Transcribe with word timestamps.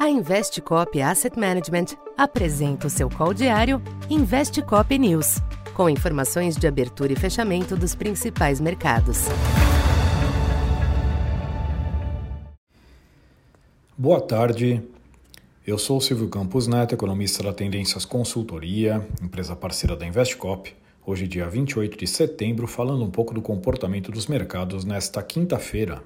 A 0.00 0.08
Investcop 0.08 0.98
Asset 1.02 1.38
Management 1.38 1.88
apresenta 2.16 2.86
o 2.86 2.90
seu 2.90 3.10
call 3.10 3.34
diário 3.34 3.82
Investcop 4.08 4.98
News, 4.98 5.42
com 5.74 5.90
informações 5.90 6.56
de 6.56 6.66
abertura 6.66 7.12
e 7.12 7.16
fechamento 7.16 7.76
dos 7.76 7.94
principais 7.94 8.62
mercados. 8.62 9.26
Boa 13.94 14.22
tarde. 14.22 14.82
Eu 15.66 15.76
sou 15.76 16.00
Silvio 16.00 16.30
Campos 16.30 16.66
Neto, 16.66 16.94
economista 16.94 17.42
da 17.42 17.52
Tendências 17.52 18.06
Consultoria, 18.06 19.06
empresa 19.22 19.54
parceira 19.54 19.94
da 19.94 20.06
Investcop. 20.06 20.74
Hoje, 21.04 21.28
dia 21.28 21.46
28 21.46 21.98
de 21.98 22.06
setembro, 22.06 22.66
falando 22.66 23.04
um 23.04 23.10
pouco 23.10 23.34
do 23.34 23.42
comportamento 23.42 24.10
dos 24.10 24.26
mercados 24.26 24.82
nesta 24.82 25.22
quinta-feira, 25.22 26.02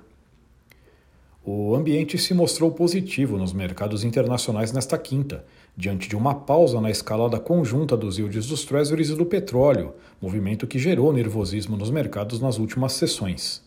o 1.47 1.75
ambiente 1.75 2.17
se 2.17 2.33
mostrou 2.33 2.71
positivo 2.71 3.37
nos 3.37 3.53
mercados 3.53 4.03
internacionais 4.03 4.73
nesta 4.73 4.97
quinta, 4.97 5.45
diante 5.77 6.09
de 6.09 6.17
uma 6.17 6.35
pausa 6.35 6.81
na 6.81 6.91
escalada 6.91 7.39
conjunta 7.39 7.95
dos 7.99 8.17
yields 8.17 8.46
dos 8.46 8.64
Treasuries 8.64 9.11
e 9.11 9.14
do 9.14 9.27
petróleo, 9.27 9.93
movimento 10.23 10.67
que 10.67 10.79
gerou 10.79 11.13
nervosismo 11.13 11.77
nos 11.77 11.91
mercados 11.91 12.41
nas 12.41 12.59
últimas 12.59 12.93
sessões. 12.95 13.63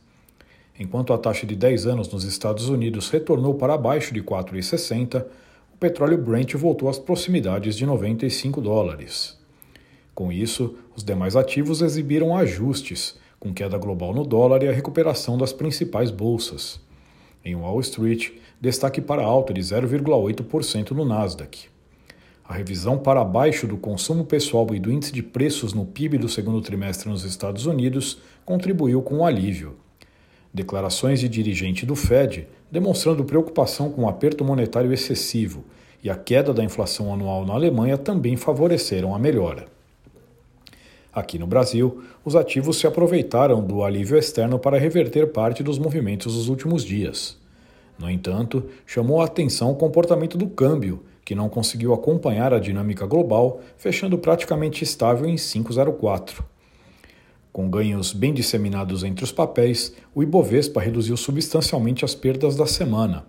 Enquanto 0.80 1.14
a 1.14 1.20
taxa 1.20 1.46
de 1.46 1.56
10 1.56 1.86
anos 1.86 2.12
nos 2.12 2.24
Estados 2.24 2.68
Unidos 2.68 3.12
retornou 3.12 3.54
para 3.54 3.76
abaixo 3.76 4.12
de 4.12 4.23
4,60, 4.23 5.23
o 5.72 5.78
petróleo 5.78 6.18
Brent 6.18 6.56
voltou 6.56 6.90
às 6.90 6.98
proximidades 6.98 7.76
de 7.76 7.86
95 7.86 8.59
dólares. 8.59 9.38
Com 10.16 10.32
isso, 10.32 10.76
os 10.96 11.04
demais 11.04 11.36
ativos 11.36 11.84
exibiram 11.84 12.36
ajustes, 12.36 13.20
com 13.40 13.54
queda 13.54 13.78
global 13.78 14.16
no 14.16 14.26
dólar 14.26 14.64
e 14.64 14.68
a 14.68 14.73
recuperação 14.73 15.38
das 15.38 15.54
principais 15.54 16.09
bolsas. 16.09 16.87
Em 17.48 17.56
Wall 17.56 17.80
Street, 17.80 18.32
destaque 18.60 19.00
para 19.00 19.24
alta 19.24 19.54
de 19.54 19.62
0,8% 19.62 20.92
no 20.92 21.06
Nasdaq. 21.06 21.70
A 22.44 22.54
revisão 22.54 22.98
para 22.98 23.23
baixo 23.23 23.66
do 23.66 23.78
consumo 23.78 24.26
pessoal 24.26 24.67
e 24.73 24.80
do 24.80 24.92
índice 24.92 25.14
de 25.14 25.23
preços 25.23 25.73
no 25.73 25.86
PIB 25.86 26.18
do 26.18 26.28
segundo 26.28 26.62
trimestre 26.62 27.09
nos 27.09 27.23
Estados 27.23 27.66
Unidos 27.66 28.20
contribuiu 28.44 29.02
com 29.02 29.20
o 29.20 29.25
alívio. 29.25 29.78
Declarações 30.53 31.22
de 31.22 31.30
dirigente 31.30 31.86
do 31.86 31.95
Fed 31.95 32.50
demonstrando 32.70 33.23
preocupação 33.23 33.90
com 33.90 34.03
o 34.03 34.09
aperto 34.09 34.44
monetário 34.44 34.92
excessivo 34.92 35.64
e 36.03 36.09
a 36.09 36.16
queda 36.16 36.53
da 36.53 36.66
inflação 36.66 37.14
anual 37.14 37.45
na 37.45 37.53
Alemanha 37.53 37.98
também 37.98 38.36
favoreceram 38.36 39.16
a 39.16 39.20
melhora. 39.20 39.77
Aqui 41.18 41.40
no 41.40 41.48
Brasil, 41.48 42.04
os 42.23 42.36
ativos 42.36 42.78
se 42.78 42.86
aproveitaram 42.86 43.66
do 43.66 43.84
alívio 43.84 44.20
externo 44.20 44.60
para 44.60 44.78
reverter 44.78 45.32
parte 45.32 45.64
dos 45.64 45.80
movimentos 45.80 46.36
dos 46.36 46.48
últimos 46.48 46.86
dias. 46.86 47.40
No 47.98 48.08
entanto, 48.08 48.66
chamou 48.86 49.20
a 49.20 49.26
atenção 49.26 49.72
o 49.72 49.76
comportamento 49.76 50.38
do 50.38 50.46
câmbio, 50.46 51.04
que 51.26 51.34
não 51.34 51.50
conseguiu 51.50 51.92
acompanhar 51.92 52.54
a 52.54 52.59
dinâmica 52.59 53.08
global, 53.08 53.62
fechando 53.80 54.16
praticamente 54.20 54.84
estável 54.84 55.28
em 55.28 55.38
5,04. 55.38 56.44
Com 57.52 57.68
ganhos 57.68 58.14
bem 58.14 58.31
disseminados 58.31 59.04
entre 59.04 59.24
os 59.24 59.31
papéis, 59.31 59.96
o 60.14 60.22
Ibovespa 60.22 60.80
reduziu 60.80 61.18
substancialmente 61.18 62.06
as 62.06 62.14
perdas 62.14 62.56
da 62.56 62.68
semana. 62.68 63.26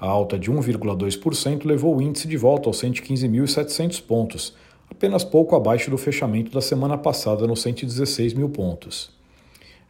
A 0.00 0.06
alta 0.06 0.38
de 0.38 0.50
1,2% 0.50 1.66
levou 1.66 1.98
o 1.98 2.00
índice 2.00 2.26
de 2.26 2.38
volta 2.38 2.70
aos 2.70 2.82
115.700 2.82 4.02
pontos, 4.02 4.54
apenas 4.90 5.24
pouco 5.24 5.54
abaixo 5.56 5.90
do 5.90 5.98
fechamento 5.98 6.52
da 6.52 6.60
semana 6.60 6.96
passada 6.96 7.46
nos 7.46 7.62
116 7.62 8.34
mil 8.34 8.48
pontos. 8.48 9.10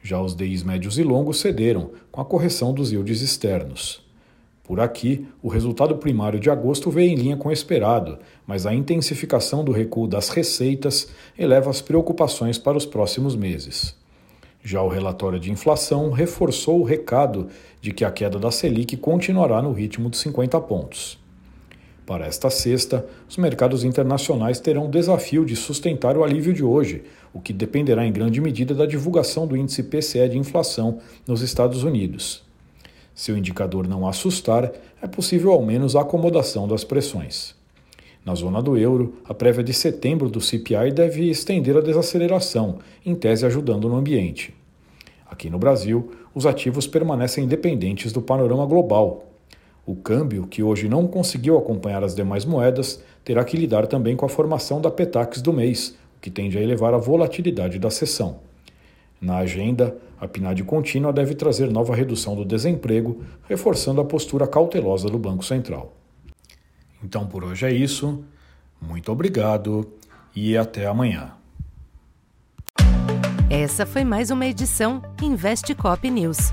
Já 0.02 0.20
os 0.20 0.36
DIs 0.36 0.62
médios 0.62 0.98
e 0.98 1.02
longos 1.02 1.40
cederam, 1.40 1.90
com 2.12 2.20
a 2.20 2.24
correção 2.24 2.74
dos 2.74 2.92
yields 2.92 3.22
externos. 3.22 4.04
Por 4.62 4.80
aqui, 4.80 5.26
o 5.42 5.48
resultado 5.48 5.96
primário 5.96 6.40
de 6.40 6.48
agosto 6.48 6.90
veio 6.90 7.10
em 7.10 7.14
linha 7.16 7.36
com 7.36 7.50
o 7.50 7.52
esperado, 7.52 8.18
mas 8.46 8.64
a 8.64 8.74
intensificação 8.74 9.62
do 9.62 9.72
recuo 9.72 10.06
das 10.06 10.30
receitas 10.30 11.08
eleva 11.38 11.68
as 11.68 11.82
preocupações 11.82 12.56
para 12.58 12.76
os 12.76 12.86
próximos 12.86 13.36
meses. 13.36 13.94
Já 14.62 14.80
o 14.80 14.88
relatório 14.88 15.38
de 15.38 15.52
inflação 15.52 16.10
reforçou 16.10 16.80
o 16.80 16.84
recado 16.84 17.48
de 17.82 17.92
que 17.92 18.06
a 18.06 18.10
queda 18.10 18.38
da 18.38 18.50
Selic 18.50 18.96
continuará 18.96 19.60
no 19.60 19.72
ritmo 19.72 20.08
de 20.08 20.16
50 20.16 20.58
pontos. 20.62 21.22
Para 22.06 22.26
esta 22.26 22.50
sexta, 22.50 23.06
os 23.26 23.38
mercados 23.38 23.82
internacionais 23.82 24.60
terão 24.60 24.86
o 24.86 24.90
desafio 24.90 25.44
de 25.44 25.56
sustentar 25.56 26.18
o 26.18 26.22
alívio 26.22 26.52
de 26.52 26.62
hoje, 26.62 27.02
o 27.32 27.40
que 27.40 27.52
dependerá 27.52 28.04
em 28.04 28.12
grande 28.12 28.42
medida 28.42 28.74
da 28.74 28.84
divulgação 28.84 29.46
do 29.46 29.56
índice 29.56 29.82
PCE 29.82 30.28
de 30.28 30.36
inflação 30.36 30.98
nos 31.26 31.40
Estados 31.40 31.82
Unidos. 31.82 32.44
Se 33.14 33.32
o 33.32 33.38
indicador 33.38 33.88
não 33.88 34.06
assustar, 34.06 34.70
é 35.00 35.06
possível 35.06 35.52
ao 35.52 35.62
menos 35.62 35.96
a 35.96 36.02
acomodação 36.02 36.68
das 36.68 36.84
pressões. 36.84 37.54
Na 38.22 38.34
zona 38.34 38.60
do 38.60 38.76
euro, 38.76 39.14
a 39.24 39.32
prévia 39.32 39.64
de 39.64 39.72
setembro 39.72 40.28
do 40.28 40.40
CPI 40.40 40.92
deve 40.92 41.30
estender 41.30 41.76
a 41.76 41.80
desaceleração, 41.80 42.80
em 43.04 43.14
tese 43.14 43.46
ajudando 43.46 43.88
no 43.88 43.96
ambiente. 43.96 44.54
Aqui 45.26 45.48
no 45.48 45.58
Brasil, 45.58 46.12
os 46.34 46.44
ativos 46.44 46.86
permanecem 46.86 47.46
dependentes 47.46 48.12
do 48.12 48.20
panorama 48.20 48.66
global, 48.66 49.33
o 49.86 49.94
câmbio, 49.94 50.46
que 50.46 50.62
hoje 50.62 50.88
não 50.88 51.06
conseguiu 51.06 51.58
acompanhar 51.58 52.02
as 52.02 52.14
demais 52.14 52.44
moedas, 52.44 53.02
terá 53.24 53.44
que 53.44 53.56
lidar 53.56 53.86
também 53.86 54.16
com 54.16 54.24
a 54.24 54.28
formação 54.28 54.80
da 54.80 54.90
Petax 54.90 55.42
do 55.42 55.52
mês, 55.52 55.96
o 56.16 56.20
que 56.20 56.30
tende 56.30 56.56
a 56.56 56.62
elevar 56.62 56.94
a 56.94 56.98
volatilidade 56.98 57.78
da 57.78 57.90
sessão. 57.90 58.40
Na 59.20 59.38
agenda, 59.38 59.96
a 60.20 60.28
PNAD 60.28 60.62
contínua 60.64 61.12
deve 61.12 61.34
trazer 61.34 61.70
nova 61.70 61.94
redução 61.94 62.34
do 62.34 62.44
desemprego, 62.44 63.22
reforçando 63.48 64.00
a 64.00 64.04
postura 64.04 64.46
cautelosa 64.46 65.08
do 65.08 65.18
Banco 65.18 65.44
Central. 65.44 65.92
Então 67.02 67.26
por 67.26 67.44
hoje 67.44 67.66
é 67.66 67.72
isso. 67.72 68.24
Muito 68.80 69.12
obrigado 69.12 69.92
e 70.34 70.56
até 70.56 70.86
amanhã. 70.86 71.32
Essa 73.50 73.86
foi 73.86 74.04
mais 74.04 74.30
uma 74.30 74.46
edição 74.46 75.02
Investe 75.22 75.74
Cop 75.74 76.10
News. 76.10 76.52